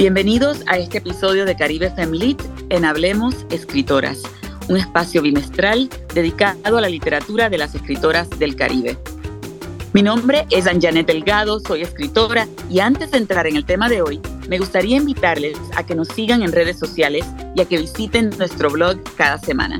[0.00, 2.34] Bienvenidos a este episodio de Caribe Family
[2.70, 4.22] en Hablemos Escritoras,
[4.70, 8.96] un espacio bimestral dedicado a la literatura de las escritoras del Caribe.
[9.92, 14.00] Mi nombre es Anjanet Delgado, soy escritora y antes de entrar en el tema de
[14.00, 18.30] hoy, me gustaría invitarles a que nos sigan en redes sociales y a que visiten
[18.38, 19.78] nuestro blog cada semana.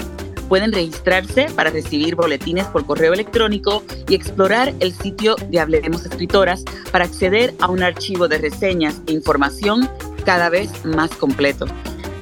[0.50, 6.64] Pueden registrarse para recibir boletines por correo electrónico y explorar el sitio de Hablemos Escritoras
[6.92, 9.88] para acceder a un archivo de reseñas e información
[10.22, 11.66] cada vez más completo.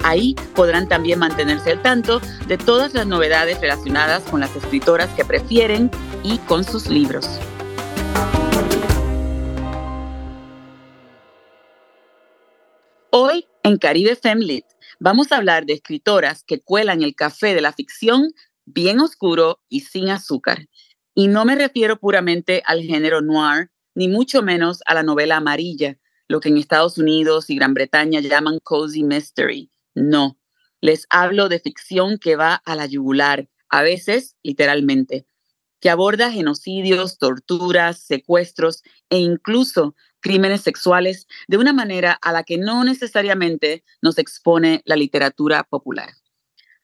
[0.02, 5.24] Ahí podrán también mantenerse al tanto de todas las novedades relacionadas con las escritoras que
[5.24, 5.90] prefieren
[6.22, 7.28] y con sus libros.
[13.10, 14.64] Hoy en Caribe Femlit
[15.00, 18.32] vamos a hablar de escritoras que cuelan el café de la ficción
[18.64, 20.68] bien oscuro y sin azúcar.
[21.14, 25.98] Y no me refiero puramente al género noir, ni mucho menos a la novela amarilla,
[26.28, 29.70] lo que en Estados Unidos y Gran Bretaña llaman cozy mystery.
[29.94, 30.38] No,
[30.80, 35.26] les hablo de ficción que va a la yugular, a veces literalmente,
[35.80, 42.58] que aborda genocidios, torturas, secuestros e incluso crímenes sexuales de una manera a la que
[42.58, 46.10] no necesariamente nos expone la literatura popular.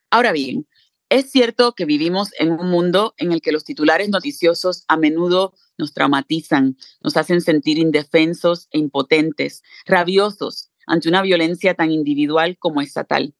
[0.09, 0.67] Ahora bien,
[1.09, 5.53] es cierto que vivimos en un mundo en el que los titulares noticiosos a menudo
[5.77, 12.81] nos traumatizan, nos hacen sentir indefensos e impotentes, rabiosos ante una violencia tan individual como
[12.81, 13.35] estatal.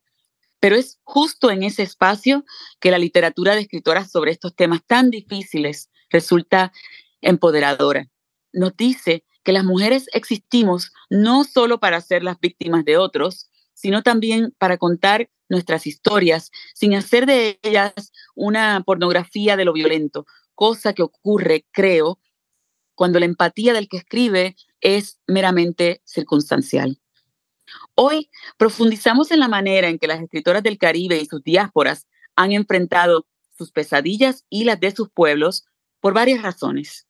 [0.59, 2.45] Pero es justo en ese espacio
[2.79, 6.71] que la literatura de escritoras sobre estos temas tan difíciles resulta
[7.21, 8.09] empoderadora.
[8.53, 14.01] Nos dice que las mujeres existimos no solo para ser las víctimas de otros, sino
[14.01, 17.93] también para contar nuestras historias sin hacer de ellas
[18.35, 22.19] una pornografía de lo violento, cosa que ocurre, creo,
[22.95, 26.99] cuando la empatía del que escribe es meramente circunstancial.
[27.95, 32.51] Hoy profundizamos en la manera en que las escritoras del Caribe y sus diásporas han
[32.51, 35.65] enfrentado sus pesadillas y las de sus pueblos
[35.99, 37.07] por varias razones.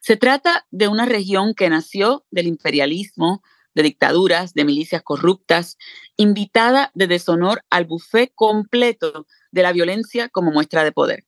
[0.00, 3.42] Se trata de una región que nació del imperialismo,
[3.74, 5.76] de dictaduras, de milicias corruptas,
[6.16, 11.24] invitada de deshonor al buffet completo de la violencia como muestra de poder.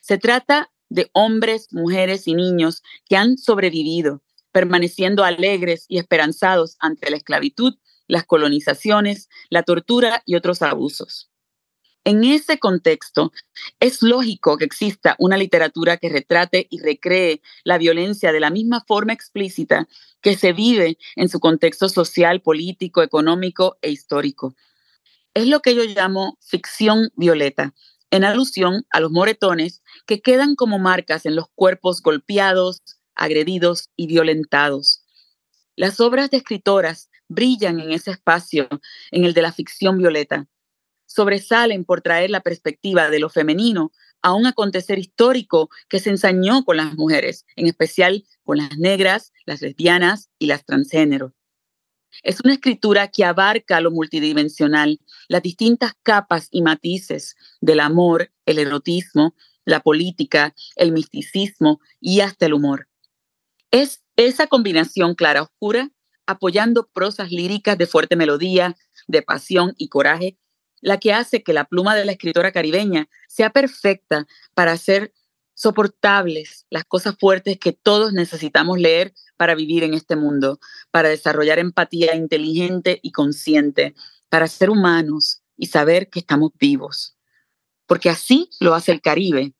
[0.00, 4.22] Se trata de hombres, mujeres y niños que han sobrevivido,
[4.52, 7.74] permaneciendo alegres y esperanzados ante la esclavitud,
[8.06, 11.31] las colonizaciones, la tortura y otros abusos.
[12.04, 13.32] En ese contexto,
[13.78, 18.84] es lógico que exista una literatura que retrate y recree la violencia de la misma
[18.88, 19.86] forma explícita
[20.20, 24.56] que se vive en su contexto social, político, económico e histórico.
[25.32, 27.72] Es lo que yo llamo ficción violeta,
[28.10, 32.82] en alusión a los moretones que quedan como marcas en los cuerpos golpeados,
[33.14, 35.04] agredidos y violentados.
[35.76, 38.68] Las obras de escritoras brillan en ese espacio,
[39.12, 40.48] en el de la ficción violeta
[41.12, 43.92] sobresalen por traer la perspectiva de lo femenino
[44.22, 49.32] a un acontecer histórico que se ensañó con las mujeres, en especial con las negras,
[49.44, 51.34] las lesbianas y las transgénero.
[52.22, 58.58] Es una escritura que abarca lo multidimensional, las distintas capas y matices del amor, el
[58.58, 59.34] erotismo,
[59.64, 62.88] la política, el misticismo y hasta el humor.
[63.70, 65.90] Es esa combinación clara-oscura,
[66.26, 68.76] apoyando prosas líricas de fuerte melodía,
[69.08, 70.38] de pasión y coraje,
[70.82, 75.14] la que hace que la pluma de la escritora caribeña sea perfecta para hacer
[75.54, 80.58] soportables las cosas fuertes que todos necesitamos leer para vivir en este mundo,
[80.90, 83.94] para desarrollar empatía inteligente y consciente,
[84.28, 87.16] para ser humanos y saber que estamos vivos.
[87.86, 89.54] Porque así lo hace el Caribe.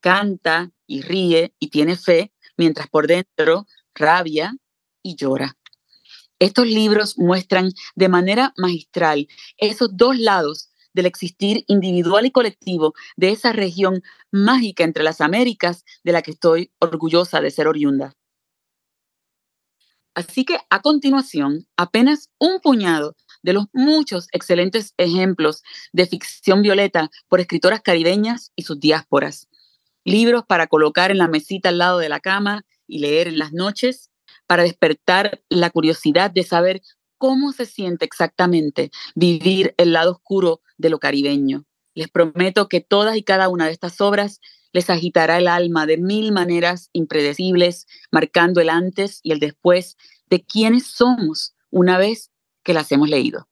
[0.00, 4.56] Canta y ríe y tiene fe, mientras por dentro rabia
[5.02, 5.56] y llora.
[6.42, 9.28] Estos libros muestran de manera magistral
[9.58, 14.02] esos dos lados del existir individual y colectivo de esa región
[14.32, 18.16] mágica entre las Américas de la que estoy orgullosa de ser oriunda.
[20.16, 23.14] Así que a continuación, apenas un puñado
[23.44, 25.62] de los muchos excelentes ejemplos
[25.92, 29.46] de ficción violeta por escritoras caribeñas y sus diásporas.
[30.04, 33.52] Libros para colocar en la mesita al lado de la cama y leer en las
[33.52, 34.11] noches,
[34.52, 36.82] para despertar la curiosidad de saber
[37.16, 41.64] cómo se siente exactamente vivir el lado oscuro de lo caribeño.
[41.94, 44.42] Les prometo que todas y cada una de estas obras
[44.74, 49.96] les agitará el alma de mil maneras impredecibles, marcando el antes y el después
[50.28, 52.30] de quiénes somos una vez
[52.62, 53.48] que las hemos leído.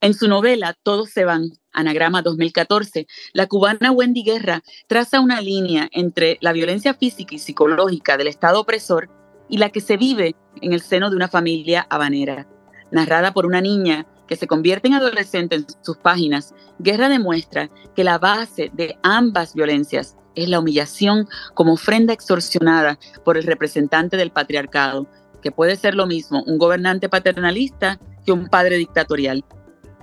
[0.00, 5.88] En su novela Todos se van, Anagrama 2014, la cubana Wendy Guerra traza una línea
[5.90, 9.10] entre la violencia física y psicológica del Estado opresor
[9.48, 12.46] y la que se vive en el seno de una familia habanera.
[12.90, 18.04] narrada por una niña que se convierte en adolescente en sus páginas, Guerra demuestra que
[18.04, 24.30] la base de ambas violencias es la humillación como ofrenda extorsionada por el representante del
[24.30, 25.08] patriarcado,
[25.42, 29.44] que puede ser lo mismo un gobernante paternalista que un padre dictatorial,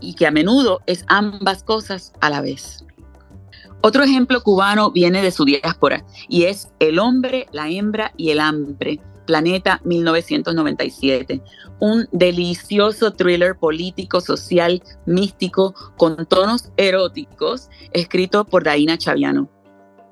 [0.02, 2.86] y que a menudo es ambas cosas a la vez.
[3.82, 8.40] Otro ejemplo cubano viene de su diáspora y es El hombre, la hembra y el
[8.40, 11.42] hambre, Planeta 1997,
[11.80, 19.50] un delicioso thriller político, social, místico, con tonos eróticos, escrito por Daina Chaviano.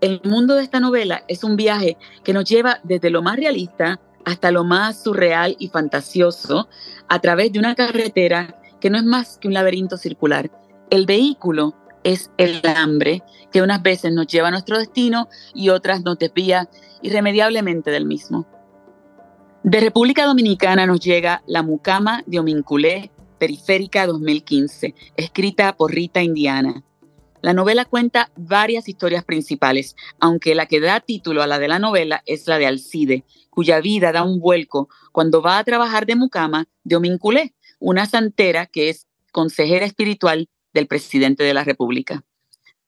[0.02, 4.00] El mundo de esta novela es un viaje que nos lleva desde lo más realista
[4.26, 6.70] hasta lo más surreal y fantasioso
[7.08, 10.52] a través de una carretera que no es más que un laberinto circular.
[10.90, 16.04] El vehículo es el hambre que unas veces nos lleva a nuestro destino y otras
[16.04, 16.70] nos desvía
[17.02, 18.48] irremediablemente del mismo.
[19.64, 26.84] De República Dominicana nos llega La Mucama de Ominculé, Periférica 2015, escrita por Rita Indiana.
[27.44, 31.78] La novela cuenta varias historias principales, aunque la que da título a la de la
[31.78, 36.16] novela es la de Alcide, cuya vida da un vuelco cuando va a trabajar de
[36.16, 42.24] mucama de Ominculé, una santera que es consejera espiritual del presidente de la República.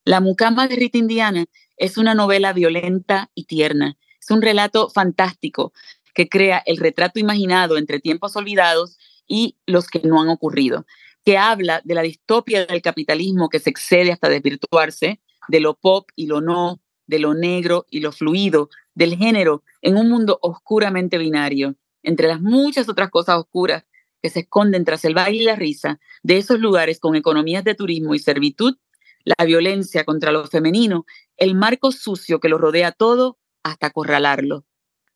[0.05, 1.45] La mucama de Rita Indiana
[1.77, 3.95] es una novela violenta y tierna.
[4.19, 5.73] Es un relato fantástico
[6.13, 10.85] que crea el retrato imaginado entre tiempos olvidados y los que no han ocurrido,
[11.25, 16.09] que habla de la distopia del capitalismo que se excede hasta desvirtuarse, de lo pop
[16.15, 21.17] y lo no, de lo negro y lo fluido, del género en un mundo oscuramente
[21.17, 23.85] binario, entre las muchas otras cosas oscuras
[24.21, 27.75] que se esconden tras el baile y la risa de esos lugares con economías de
[27.75, 28.77] turismo y servitud,
[29.25, 31.05] la violencia contra lo femenino,
[31.37, 34.65] el marco sucio que lo rodea todo hasta acorralarlo.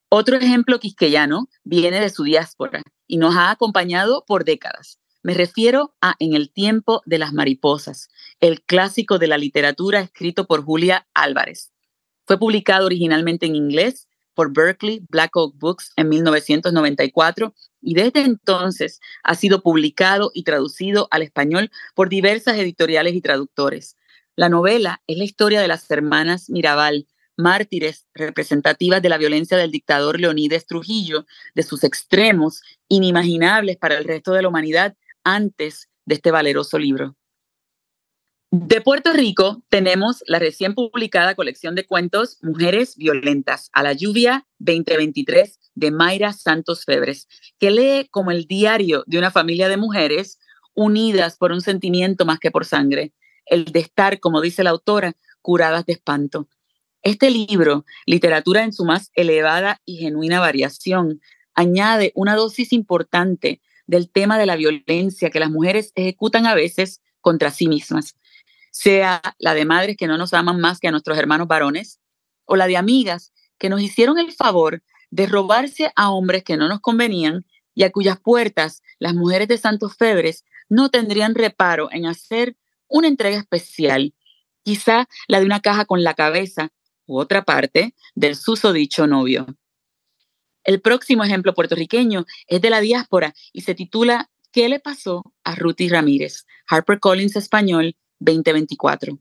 [0.10, 5.00] Otro ejemplo quisqueyano viene de su diáspora y nos ha acompañado por décadas.
[5.22, 8.08] Me refiero a En el tiempo de las mariposas,
[8.40, 11.74] el clásico de la literatura escrito por Julia Álvarez.
[12.26, 19.02] Fue publicado originalmente en inglés por Berkeley Black Oak Books en 1994 y desde entonces
[19.24, 23.98] ha sido publicado y traducido al español por diversas editoriales y traductores.
[24.38, 27.08] La novela es la historia de las hermanas Mirabal,
[27.38, 31.26] mártires representativas de la violencia del dictador Leonides Trujillo,
[31.56, 37.16] de sus extremos inimaginables para el resto de la humanidad antes de este valeroso libro.
[38.50, 44.48] De Puerto Rico tenemos la recién publicada colección de cuentos Mujeres Violentas a la lluvia
[44.60, 47.28] 2023 de Mayra Santos Febres,
[47.60, 50.40] que lee como el diario de una familia de mujeres
[50.74, 53.14] unidas por un sentimiento más que por sangre,
[53.46, 56.48] el de estar, como dice la autora, curadas de espanto.
[57.08, 61.22] Este libro, Literatura en su más elevada y genuina variación,
[61.54, 67.02] añade una dosis importante del tema de la violencia que las mujeres ejecutan a veces
[67.22, 68.18] contra sí mismas,
[68.72, 72.02] sea la de madres que no nos aman más que a nuestros hermanos varones,
[72.44, 76.68] o la de amigas que nos hicieron el favor de robarse a hombres que no
[76.68, 82.06] nos convenían y a cuyas puertas las mujeres de Santos Febres no tendrían reparo en
[82.06, 82.58] hacer
[82.90, 84.14] una entrega especial,
[84.64, 86.74] quizá la de una caja con la cabeza
[87.16, 89.48] otra parte del susodicho novio.
[90.64, 95.56] El próximo ejemplo puertorriqueño es de la diáspora y se titula ¿Qué le pasó a
[95.56, 96.46] Ruthie Ramírez?
[96.68, 99.18] HarperCollins Español 2024.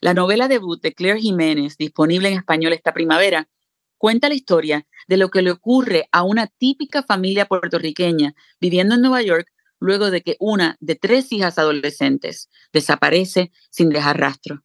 [0.00, 3.48] La novela debut de Claire Jiménez, disponible en español esta primavera,
[3.96, 9.00] cuenta la historia de lo que le ocurre a una típica familia puertorriqueña viviendo en
[9.00, 9.48] Nueva York
[9.80, 14.62] luego de que una de tres hijas adolescentes desaparece sin dejar rastro.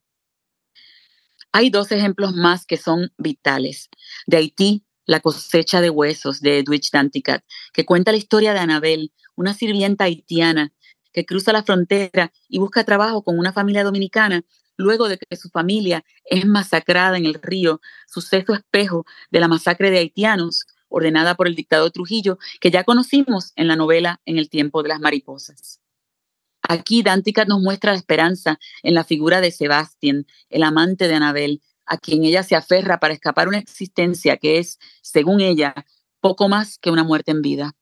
[1.56, 3.88] Hay dos ejemplos más que son vitales.
[4.26, 9.12] De Haití, La cosecha de huesos de Edwidge Danticat, que cuenta la historia de Anabel,
[9.36, 10.72] una sirvienta haitiana
[11.12, 14.42] que cruza la frontera y busca trabajo con una familia dominicana
[14.76, 19.92] luego de que su familia es masacrada en el río, suceso espejo de la masacre
[19.92, 24.50] de haitianos ordenada por el dictador Trujillo, que ya conocimos en la novela En el
[24.50, 25.83] tiempo de las mariposas.
[26.66, 31.60] Aquí Dantica nos muestra la esperanza en la figura de Sebastián, el amante de Anabel,
[31.84, 35.74] a quien ella se aferra para escapar una existencia que es, según ella,
[36.20, 37.76] poco más que una muerte en vida.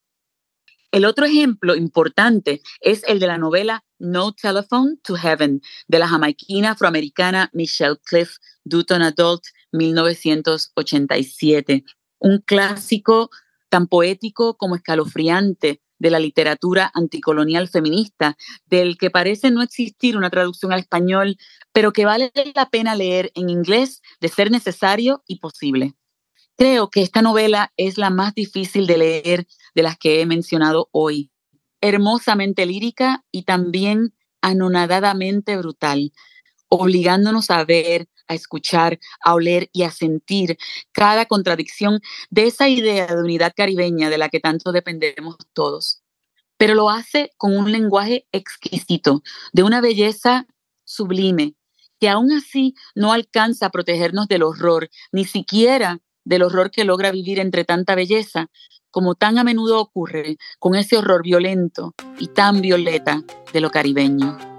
[0.91, 6.09] El otro ejemplo importante es el de la novela No Telephone to Heaven de la
[6.09, 11.85] jamaiquina afroamericana Michelle Cliff Dutton Adult 1987,
[12.19, 13.31] un clásico
[13.69, 20.31] tan poético como escalofriante de la literatura anticolonial feminista, del que parece no existir una
[20.31, 21.37] traducción al español,
[21.73, 25.95] pero que vale la pena leer en inglés de ser necesario y posible.
[26.57, 30.89] Creo que esta novela es la más difícil de leer de las que he mencionado
[30.93, 31.31] hoy.
[31.85, 36.13] hermosamente lírica y también anonadadamente brutal,
[36.69, 40.59] obligándonos a ver, a escuchar, a oler y a sentir
[40.93, 46.03] cada contradicción de esa idea de unidad caribeña de la que tanto dependemos todos.
[46.57, 49.23] Pero lo hace con un lenguaje exquisito,
[49.53, 50.47] de una belleza
[50.85, 51.55] sublime,
[51.99, 57.11] que aún así no alcanza a protegernos del horror, ni siquiera del horror que logra
[57.11, 58.51] vivir entre tanta belleza,
[58.91, 63.23] como tan a menudo ocurre con ese horror violento y tan violeta
[63.53, 64.52] de lo caribeño.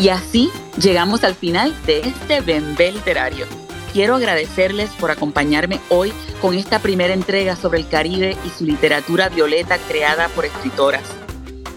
[0.00, 3.44] Y así llegamos al final de este Bembé literario.
[3.92, 9.28] Quiero agradecerles por acompañarme hoy con esta primera entrega sobre el Caribe y su literatura
[9.28, 11.02] violeta creada por escritoras.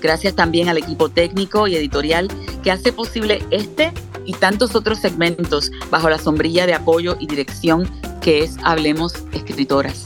[0.01, 2.29] Gracias también al equipo técnico y editorial
[2.63, 3.91] que hace posible este
[4.25, 7.89] y tantos otros segmentos bajo la sombrilla de apoyo y dirección
[8.21, 10.05] que es Hablemos Escritoras.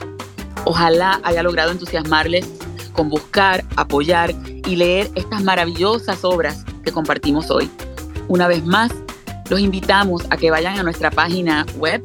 [0.65, 2.47] Ojalá haya logrado entusiasmarles
[2.93, 4.33] con buscar, apoyar
[4.65, 7.69] y leer estas maravillosas obras que compartimos hoy.
[8.27, 8.91] Una vez más,
[9.49, 12.01] los invitamos a que vayan a nuestra página web,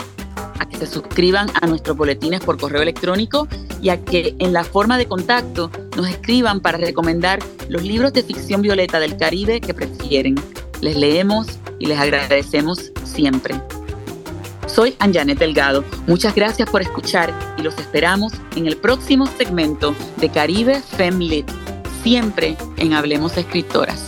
[0.58, 3.48] a que se suscriban a nuestros boletines por correo electrónico
[3.80, 8.22] y a que en la forma de contacto nos escriban para recomendar los libros de
[8.22, 10.36] ficción violeta del Caribe que prefieren.
[10.80, 11.46] Les leemos
[11.78, 13.60] y les agradecemos siempre.
[14.66, 15.84] Soy Anjanet Delgado.
[16.06, 21.50] Muchas gracias por escuchar y los esperamos en el próximo segmento de Caribe Femlit,
[22.02, 24.06] siempre en Hablemos Escritoras.